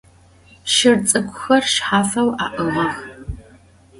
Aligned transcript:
Şır 0.73 0.97
ts'ık'uxer 1.07 1.63
şshafeu 1.71 2.29
a'ığıx. 2.45 2.95